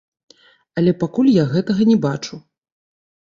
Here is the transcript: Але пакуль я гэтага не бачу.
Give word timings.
Але 0.81 0.91
пакуль 1.03 1.29
я 1.35 1.45
гэтага 1.53 1.81
не 1.91 1.97
бачу. 2.05 2.39